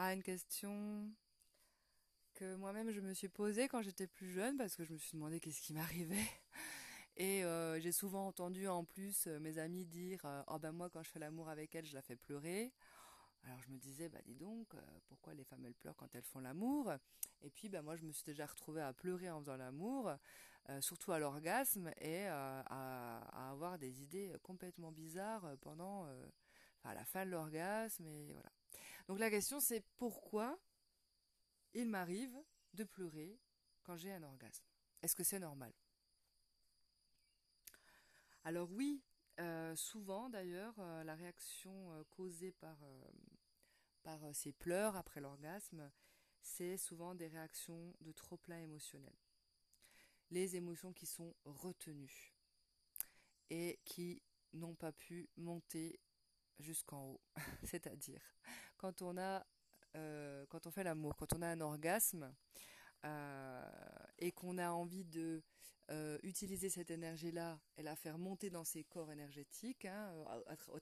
[0.00, 1.10] Ah, une question
[2.34, 5.10] que moi-même je me suis posée quand j'étais plus jeune parce que je me suis
[5.14, 6.30] demandé qu'est-ce qui m'arrivait.
[7.16, 10.88] Et euh, j'ai souvent entendu en plus euh, mes amis dire euh, Oh ben moi
[10.88, 12.72] quand je fais l'amour avec elle je la fais pleurer.
[13.42, 14.68] Alors je me disais bah dis donc
[15.08, 16.92] pourquoi les femmes elles pleurent quand elles font l'amour?
[17.42, 20.12] Et puis bah moi je me suis déjà retrouvée à pleurer en faisant l'amour,
[20.78, 26.06] surtout à l'orgasme et à, à, avoir des idées complètement bizarres pendant
[26.84, 28.57] à la fin de l'orgasme et voilà.
[29.08, 30.58] Donc la question c'est pourquoi
[31.72, 32.36] il m'arrive
[32.74, 33.40] de pleurer
[33.82, 34.64] quand j'ai un orgasme?
[35.02, 35.72] Est-ce que c'est normal?
[38.44, 39.02] Alors oui,
[39.40, 42.78] euh, souvent d'ailleurs, euh, la réaction euh, causée par,
[44.02, 45.90] par ces pleurs après l'orgasme,
[46.42, 49.16] c'est souvent des réactions de trop plein émotionnel.
[50.30, 52.34] Les émotions qui sont retenues
[53.50, 54.22] et qui
[54.52, 56.00] n'ont pas pu monter
[56.58, 57.20] jusqu'en haut.
[57.64, 58.22] C'est-à-dire,
[58.76, 59.46] quand on a
[59.96, 62.34] euh, quand on fait l'amour, quand on a un orgasme
[63.04, 63.70] euh,
[64.18, 65.42] et qu'on a envie de
[65.90, 70.12] euh, utiliser cette énergie-là et la faire monter dans ses corps énergétiques, hein,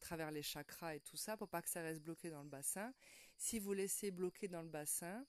[0.00, 2.92] travers les chakras et tout ça, pour pas que ça reste bloqué dans le bassin.
[3.36, 5.24] Si vous laissez bloquer dans le bassin,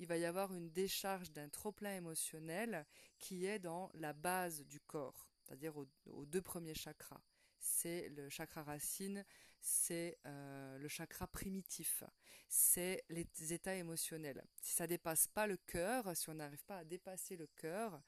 [0.00, 2.84] il va y avoir une décharge d'un trop-plein émotionnel
[3.18, 7.20] qui est dans la base du corps, c'est-à-dire aux deux premiers chakras
[7.60, 9.24] c'est le chakra racine,
[9.60, 12.04] c'est euh, le chakra primitif,
[12.48, 14.44] c'est les états émotionnels.
[14.62, 18.00] Si ça dépasse pas le cœur, si on n'arrive pas à dépasser le cœur,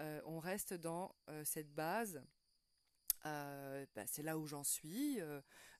[0.00, 2.22] euh, on reste dans euh, cette base.
[3.24, 5.18] Ben, c'est là où j'en suis.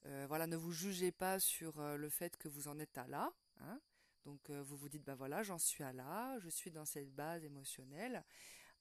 [0.03, 3.35] voilà, ne vous jugez pas sur le fait que vous en êtes à là.
[3.61, 3.79] Hein.
[4.25, 7.45] Donc vous vous dites, ben voilà, j'en suis à là, je suis dans cette base
[7.45, 8.25] émotionnelle.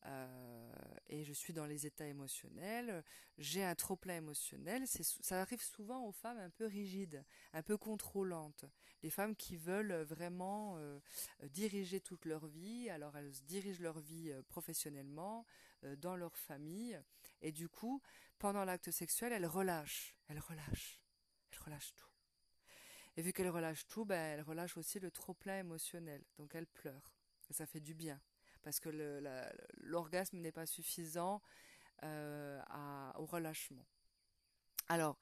[0.05, 0.73] Euh,
[1.07, 3.03] et je suis dans les états émotionnels,
[3.37, 7.23] j'ai un trop plein émotionnel, ça arrive souvent aux femmes un peu rigides,
[7.53, 8.65] un peu contrôlantes,
[9.01, 10.99] les femmes qui veulent vraiment euh,
[11.43, 15.45] diriger toute leur vie, alors elles dirigent leur vie euh, professionnellement,
[15.97, 16.97] dans leur famille,
[17.41, 18.01] et du coup,
[18.39, 21.01] pendant l'acte sexuel, elles relâchent, elles relâchent,
[21.51, 22.07] elles relâchent tout.
[23.17, 26.67] Et vu qu'elles relâchent tout, ben, elles relâchent aussi le trop plein émotionnel, donc elles
[26.67, 27.13] pleurent,
[27.51, 28.21] ça fait du bien
[28.63, 28.89] parce que
[29.77, 31.41] l'orgasme n'est pas suffisant
[32.03, 32.61] euh,
[33.15, 33.85] au relâchement.
[34.89, 35.17] Alors,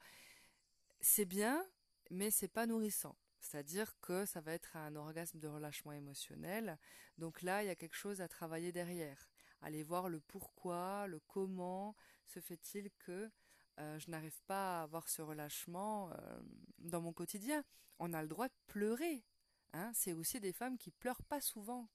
[1.00, 1.64] c'est bien,
[2.10, 3.16] mais c'est pas nourrissant.
[3.40, 6.78] C'est-à-dire que ça va être un orgasme de relâchement émotionnel.
[7.18, 9.28] Donc là, il y a quelque chose à travailler derrière.
[9.60, 11.94] Aller voir le pourquoi, le comment
[12.26, 13.30] se fait-il que
[13.78, 16.40] euh, je n'arrive pas à avoir ce relâchement euh,
[16.78, 17.64] dans mon quotidien.
[17.98, 19.24] On a le droit de pleurer.
[19.72, 19.90] Hein.
[19.94, 21.88] C'est aussi des femmes qui pleurent pas souvent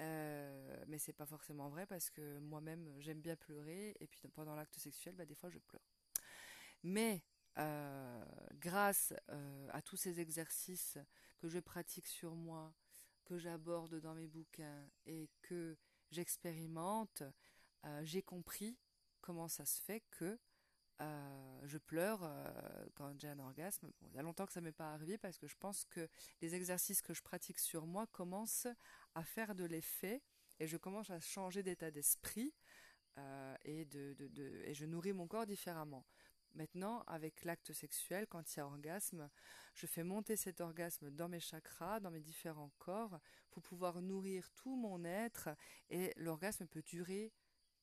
[0.00, 4.54] euh, mais c'est pas forcément vrai parce que moi-même j'aime bien pleurer et puis pendant
[4.54, 5.82] l'acte sexuel, bah, des fois je pleure.
[6.82, 7.22] Mais
[7.58, 10.98] euh, grâce euh, à tous ces exercices
[11.38, 12.74] que je pratique sur moi,
[13.24, 15.76] que j'aborde dans mes bouquins et que
[16.10, 17.22] j'expérimente,
[18.02, 18.78] j'ai compris
[19.20, 20.38] comment ça se fait que
[21.02, 23.90] euh, je pleure euh, quand j'ai un orgasme.
[24.10, 26.08] il y a longtemps que ça m'est pas arrivé parce que je pense que
[26.40, 28.68] les exercices que je pratique sur moi commencent
[29.14, 30.22] à faire de l'effet
[30.58, 32.54] et je commence à changer d'état d'esprit
[33.18, 33.86] euh, et,
[34.64, 36.04] et je nourris mon corps différemment.
[36.54, 39.30] Maintenant, avec l'acte sexuel, quand il y a orgasme,
[39.74, 43.18] je fais monter cet orgasme dans mes chakras, dans mes différents corps,
[43.50, 45.48] pour pouvoir nourrir tout mon être,
[45.88, 47.32] et l'orgasme peut durer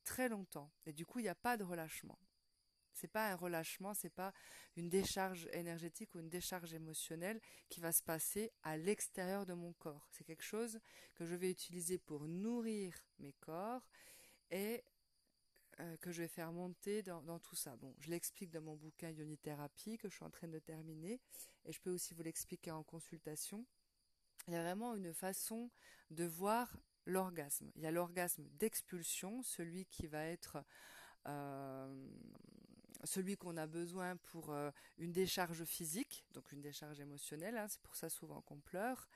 [0.03, 0.71] très longtemps.
[0.85, 2.19] Et du coup, il n'y a pas de relâchement.
[2.93, 4.33] C'est pas un relâchement, c'est pas
[4.75, 7.39] une décharge énergétique ou une décharge émotionnelle
[7.69, 10.07] qui va se passer à l'extérieur de mon corps.
[10.11, 10.79] C'est quelque chose
[11.15, 13.87] que je vais utiliser pour nourrir mes corps
[14.51, 14.83] et
[15.79, 17.75] euh, que je vais faire monter dans, tout ça.
[17.77, 21.21] Bon, je l'explique dans mon bouquin Thérapie que je suis en train de terminer
[21.65, 23.65] et je peux aussi vous l'expliquer en consultation.
[24.47, 25.69] Il y a vraiment une façon
[26.11, 27.71] de voir l'orgasme.
[27.75, 30.63] Il y a l'orgasme d'expulsion, celui qui va être
[31.27, 32.09] euh,
[33.03, 37.81] celui qu'on a besoin pour euh, une décharge physique, donc une décharge émotionnelle, hein, c'est
[37.81, 39.07] pour ça souvent qu'on pleure.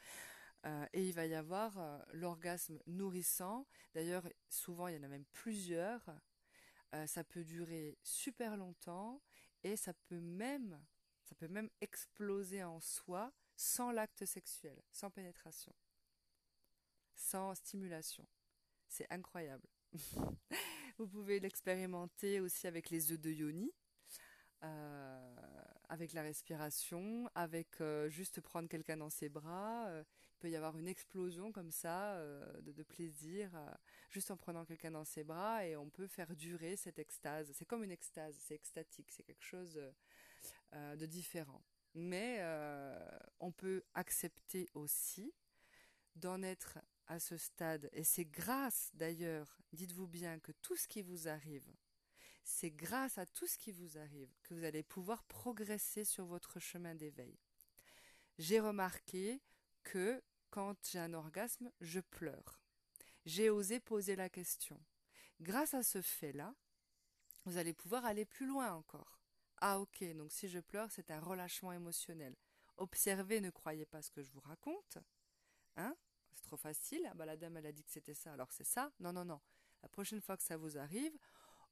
[0.66, 3.68] Euh, et il va y avoir l'orgasme nourrissant.
[3.94, 6.06] D'ailleurs, souvent il y en a même plusieurs.
[7.06, 9.22] ça peut durer super longtemps
[9.64, 10.80] et ça peut même,
[11.24, 15.74] ça peut même exploser en soi sans l'acte sexuel, sans pénétration,
[17.16, 18.28] sans stimulation.
[18.88, 19.68] C'est incroyable.
[21.00, 23.74] Vous pouvez l'expérimenter aussi avec les œufs de yoni,
[24.64, 25.36] euh,
[25.90, 29.88] avec la respiration, avec euh, juste prendre quelqu'un dans ses bras.
[29.88, 30.04] Euh,
[30.36, 32.22] il peut y avoir une explosion comme ça
[32.62, 33.50] de, plaisir,
[34.12, 37.52] juste en prenant quelqu'un dans ses bras, et on peut faire durer cette extase.
[37.54, 39.82] C'est comme une extase, c'est extatique, c'est quelque chose
[40.74, 41.64] de différent.
[41.94, 42.44] Mais
[43.40, 45.34] on peut accepter aussi
[46.18, 47.90] d'en être à ce stade.
[47.94, 51.68] Et c'est grâce d'ailleurs, dites-vous bien, que tout ce qui vous arrive,
[52.44, 56.60] c'est grâce à tout ce qui vous arrive que vous allez pouvoir progresser sur votre
[56.60, 57.40] chemin d'éveil.
[58.38, 59.42] J'ai remarqué
[59.84, 62.62] que quand j'ai un orgasme, je pleure.
[63.26, 64.80] J'ai osé poser la question.
[65.40, 66.54] Grâce à ce fait-là,
[67.46, 69.20] vous allez pouvoir aller plus loin encore.
[69.58, 72.36] Ah ok, donc si je pleure, c'est un relâchement émotionnel.
[72.78, 74.98] Observez, ne croyez pas ce que je vous raconte.
[75.76, 75.96] Hein
[76.36, 77.08] C'est trop facile.
[77.10, 78.92] Ah bah, la dame, elle a dit que c'était ça, alors c'est ça.
[79.00, 79.42] Non, non, non.
[79.82, 81.18] La prochaine fois que ça vous arrive,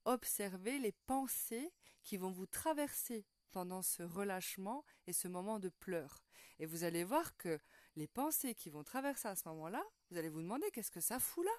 [0.06, 1.74] observez les pensées
[2.04, 6.24] qui vont vous traverser pendant ce relâchement et ce moment de pleurs.
[6.60, 7.60] Et vous allez voir que
[7.96, 11.19] les pensées qui vont traverser à ce moment-là, vous allez vous demander qu'est-ce que ça
[11.19, 11.52] fout là?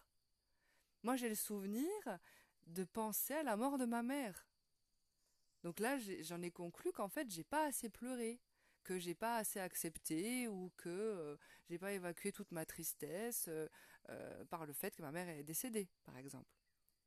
[1.02, 1.88] Moi j'ai le souvenir
[2.66, 4.46] de penser à la mort de ma mère.
[5.62, 8.40] Donc là j'en ai, conclu qu'en fait j'ai pas assez pleuré,
[8.82, 11.36] que j'ai pas assez accepté ou que euh,
[11.68, 13.68] j'ai pas évacué toute ma tristesse euh,
[14.10, 16.50] euh, par le fait que ma mère est décédée, par exemple.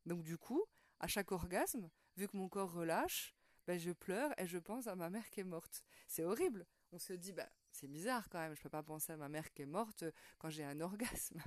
[0.06, 0.64] Donc du coup,
[1.00, 3.36] à chaque orgasme, vu que mon corps relâche,
[3.68, 5.84] ben je pleure et je pense à ma mère qui est morte.
[6.08, 6.66] C'est horrible.
[6.92, 9.52] On se dit, bah, c'est bizarre quand même, je peux pas penser à ma mère
[9.52, 10.06] qui est morte
[10.38, 11.42] quand j'ai un orgasme.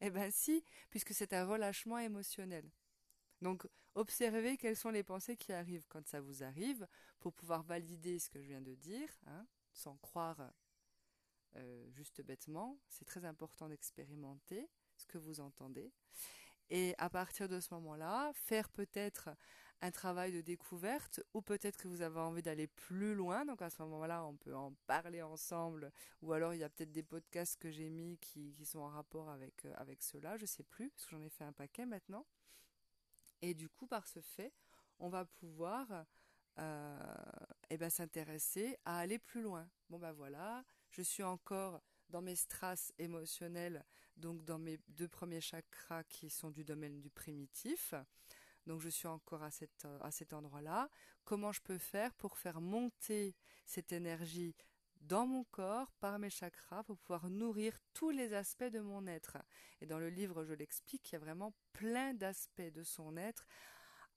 [0.00, 2.70] eh ben si, puisque c'est un relâchement émotionnel.
[3.40, 6.88] Donc, observez quelles sont les pensées qui arrivent quand ça vous arrive,
[7.20, 9.46] pour pouvoir valider ce que je viens de dire, hein,
[9.78, 10.52] sans croire
[11.56, 12.78] euh, juste bêtement.
[12.88, 15.92] C'est très important d'expérimenter ce que vous entendez.
[16.70, 19.30] Et à partir de ce moment-là, faire peut-être
[19.80, 23.46] un travail de découverte ou peut-être que vous avez envie d'aller plus loin.
[23.46, 26.92] Donc à ce moment-là, on peut en parler ensemble ou alors il y a peut-être
[26.92, 30.90] des podcasts que j'ai mis qui, sont en rapport avec, euh, cela, je sais plus,
[30.90, 32.26] parce que j'en ai fait un paquet maintenant.
[33.40, 34.52] Et du coup, par ce fait,
[34.98, 36.04] on va pouvoir
[36.58, 37.14] euh,
[37.70, 39.68] eh ben, s'intéresser à aller plus loin.
[39.90, 43.84] Bon ben voilà, je suis encore dans mes strass émotionnels,
[44.16, 47.94] donc dans mes deux premiers chakras qui sont du domaine du primitif.
[48.66, 50.90] Donc je suis encore à, cette, à cet endroit-là.
[51.24, 53.34] Comment je peux faire pour faire monter
[53.64, 54.54] cette énergie
[55.00, 59.38] dans mon corps par mes chakras pour pouvoir nourrir tous les aspects de mon être?
[59.80, 63.46] Et dans le livre, je l'explique, il y a vraiment plein d'aspects de son être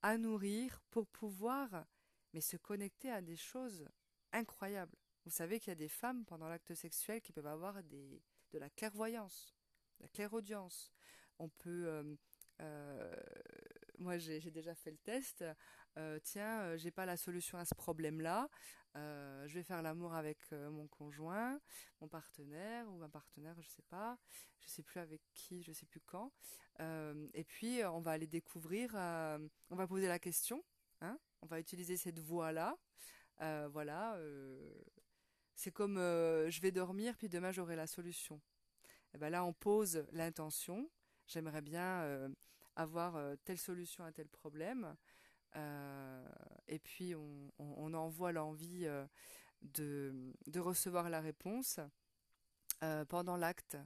[0.01, 1.85] à nourrir pour pouvoir
[2.33, 3.87] mais se connecter à des choses
[4.31, 4.95] incroyables.
[5.25, 8.19] Vous savez qu'il y a des femmes pendant l'acte sexuel qui peuvent avoir de
[8.53, 9.55] la clairvoyance,
[9.99, 10.91] de la clairaudience.
[11.37, 11.87] On peut.
[11.87, 12.15] Euh,
[12.61, 13.15] euh,
[13.97, 15.43] moi, j'ai déjà fait le test.
[15.97, 18.49] Euh, tiens, j'ai pas la solution à ce problème-là.
[18.95, 21.59] je vais faire l'amour avec mon conjoint,
[21.99, 24.17] mon partenaire ou ma partenaire, je sais pas.
[24.59, 26.31] Je sais plus avec qui, je sais plus quand.
[26.79, 28.93] et puis, on va aller découvrir.
[28.95, 30.63] on va poser la question.
[31.01, 32.77] Hein on va utiliser cette voix-là.
[33.69, 34.17] voilà,
[35.61, 38.41] c'est comme euh, je vais dormir, puis demain j'aurai la solution.
[39.13, 40.89] Eh ben là, on pose l'intention.
[41.27, 42.29] J'aimerais bien euh,
[42.75, 44.95] avoir euh, telle solution à tel problème.
[46.67, 47.13] et puis
[47.59, 48.87] on, envoie l'envie
[49.61, 51.79] de, recevoir la réponse
[53.09, 53.77] pendant l'acte.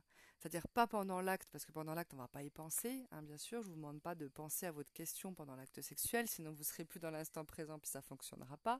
[0.45, 3.24] C'est-à-dire pas pendant l'acte, parce que pendant l'acte, on ne va pas y penser, hein,
[3.24, 3.63] bien sûr.
[3.63, 6.59] Je ne vous demande pas de penser à votre question pendant l'acte sexuel, sinon vous
[6.59, 8.80] ne serez plus dans l'instant présent, puis ça ne fonctionnera pas.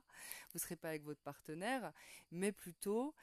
[0.52, 1.92] Vous ne serez pas avec votre partenaire,
[2.30, 3.16] mais plutôt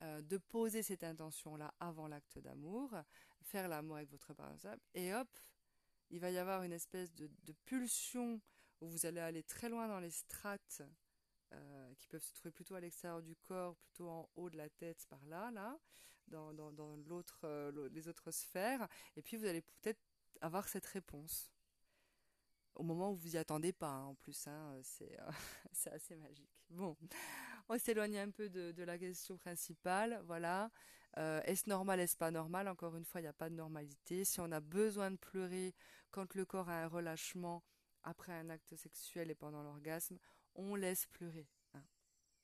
[0.00, 2.96] euh, de poser cette intention-là avant l'acte d'amour,
[3.42, 5.28] faire l'amour avec votre partenaire, et hop,
[6.08, 7.28] il va y avoir une espèce de,
[7.66, 8.40] pulsion
[8.80, 10.80] où vous allez aller très loin dans les strates
[11.52, 14.68] euh, qui peuvent se trouver plutôt à l'extérieur du corps, plutôt en haut de la
[14.68, 15.78] tête, par là, là,
[16.28, 16.52] dans,
[17.08, 20.00] l'autre, euh, les autres sphères, et puis vous allez peut-être
[20.40, 21.50] avoir cette réponse.
[22.76, 25.30] Au moment où vous y attendez pas, hein, en plus, hein, c'est, euh,
[25.72, 26.50] c'est assez magique.
[26.70, 26.96] Bon,
[27.68, 30.22] on s'éloigne un peu de, la question principale.
[30.26, 30.70] Voilà.
[31.16, 32.68] Est-ce normal, est-ce pas normal?
[32.68, 34.24] Encore une fois, il n'y a pas de normalité.
[34.24, 35.74] Si on a besoin de pleurer
[36.12, 37.64] quand le corps a un relâchement
[38.04, 40.18] après un acte sexuel et pendant l'orgasme,
[40.54, 41.48] on laisse pleurer.
[41.74, 41.82] Hein.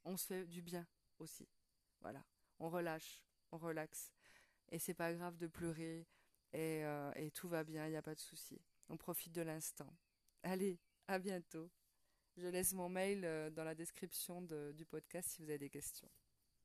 [0.05, 0.87] On se fait du bien
[1.19, 1.49] aussi.
[2.01, 2.25] Voilà.
[2.59, 3.23] On relâche
[3.53, 4.13] on relaxe.
[4.71, 6.07] Et c'est pas grave de pleurer
[6.53, 8.61] et, euh, tout va bien, il n'y a pas de souci.
[8.89, 9.93] On profite de l'instant.
[10.43, 11.71] Allez, à bientôt.
[12.37, 16.11] Je laisse mon mail euh, dans la description du podcast si vous avez des questions.